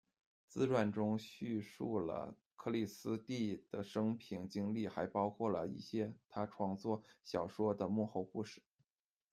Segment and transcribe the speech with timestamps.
[0.47, 8.63] 自传中叙述了克莉丝蒂的生平经历，还包括了一些她创作小说的幕后故事。